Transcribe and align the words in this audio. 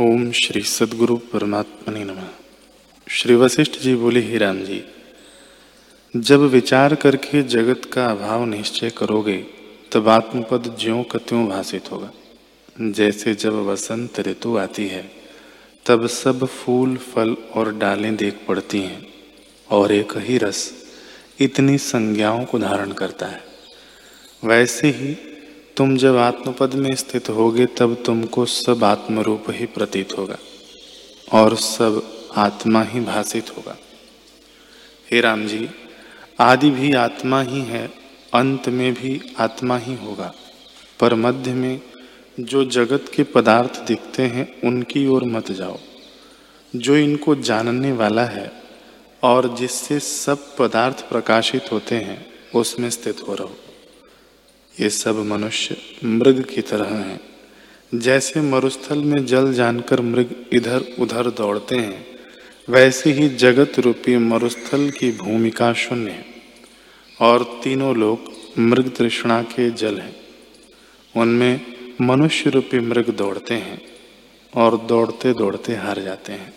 ओम 0.00 0.32
श्री 0.32 0.62
सदगुरु 0.62 1.16
परमात्मा 1.16 1.98
नमः। 1.98 2.28
श्री 3.08 3.34
वशिष्ठ 3.34 3.78
जी 3.78 3.94
बोले, 3.94 4.20
ही 4.20 4.38
राम 4.38 4.58
जी, 4.58 4.84
जब 6.16 6.40
विचार 6.40 6.94
करके 6.94 7.42
जगत 7.42 7.84
का 7.92 8.06
अभाव 8.06 8.44
निश्चय 8.44 8.90
करोगे, 8.90 9.46
तब 9.92 10.08
आत्मपद 10.08 10.76
ज्यो 10.80 11.06
त्यों 11.16 11.46
भाषित 11.46 11.92
होगा। 11.92 12.10
जैसे 12.80 13.34
जब 13.34 13.52
वसंत 13.52 14.20
ऋतु 14.20 14.56
आती 14.56 14.88
है, 14.88 15.10
तब 15.86 16.06
सब 16.06 16.46
फूल, 16.46 16.96
फल 16.96 17.36
और 17.54 17.74
डालें 17.74 18.16
देख 18.16 18.36
पड़ती 18.48 18.80
हैं, 18.80 19.06
और 19.70 19.92
एक 19.92 20.12
ही 20.16 20.38
रस 20.38 20.86
इतनी 21.40 21.78
संज्ञाओं 21.78 22.44
को 22.44 22.58
धारण 22.58 22.92
करता 22.92 23.26
है। 23.26 23.44
वैसे 24.44 24.88
ही 24.88 25.33
तुम 25.76 25.96
जब 25.96 26.16
आत्मपद 26.16 26.74
में 26.74 26.94
स्थित 26.94 27.28
होगे, 27.28 27.66
तब 27.66 28.02
तुमको 28.06 28.46
सब 28.46 28.84
आत्मरूप 28.84 29.44
ही 29.50 29.66
प्रतीत 29.66 30.18
होगा 30.18 30.36
और 31.32 31.56
सब 31.56 32.20
आत्मा 32.36 32.82
ही 32.82 33.00
भाषित 33.00 33.56
होगा। 33.56 33.76
हे 35.12 35.20
राम 35.20 35.46
जी, 35.46 35.68
आदि 36.40 36.70
भी 36.70 36.92
आत्मा 36.92 37.42
ही 37.42 37.60
है, 37.60 37.90
अंत 38.34 38.68
में 38.68 38.94
भी 38.94 39.34
आत्मा 39.38 39.78
ही 39.78 39.94
होगा। 39.94 40.34
पर 41.00 41.14
मध्य 41.14 41.54
में 41.54 41.80
जो 42.40 42.64
जगत 42.64 43.04
के 43.14 43.22
पदार्थ 43.22 43.80
दिखते 43.86 44.22
हैं, 44.22 44.60
उनकी 44.60 45.06
ओर 45.06 45.24
मत 45.24 45.52
जाओ। 45.52 45.78
जो 46.76 46.96
इनको 46.96 47.34
जानने 47.34 47.92
वाला 47.92 48.24
है 48.24 48.52
और 49.22 49.54
जिससे 49.54 50.00
सब 50.00 50.56
पदार्थ 50.56 51.08
प्रकाशित 51.08 51.72
होते 51.72 51.94
हैं, 51.94 52.26
उसमें 52.54 52.90
स्थित 52.90 53.16
हो 53.28 53.34
रहो। 53.34 53.56
ये 54.80 54.90
सब 54.90 55.16
मनुष्य 55.16 55.76
मृग 56.04 56.44
की 56.54 56.60
तरह 56.60 56.84
हैं। 56.84 57.20
जैसे 57.94 58.40
मरुस्थल 58.40 58.98
में 58.98 59.26
जल 59.26 59.52
जानकर 59.52 60.00
मृग 60.00 60.46
इधर 60.52 60.84
उधर 60.98 61.30
दौड़ते 61.30 61.76
हैं, 61.76 62.06
वैसे 62.68 63.12
ही 63.12 63.28
जगत 63.28 63.78
रूपी 63.78 64.16
मरुस्थल 64.16 64.90
की 64.90 65.12
भूमिका 65.12 65.72
शून्य 65.72 66.10
है। 66.10 66.24
और 67.20 67.60
तीनों 67.64 67.96
लोग 67.96 68.18
मृग 68.58 68.96
तृष्णा 68.96 69.42
के 69.42 69.70
जल 69.70 69.98
हैं। 69.98 70.16
उनमें 71.16 71.60
मनुष्य 72.00 72.50
रूपी 72.50 72.78
मृग 72.78 73.10
दौड़ते 73.10 73.54
हैं 73.54 73.82
और 74.56 74.76
दौड़ते 74.78 75.32
दौड़ते 75.32 75.74
हार 75.74 76.02
जाते 76.02 76.32
हैं। 76.32 76.54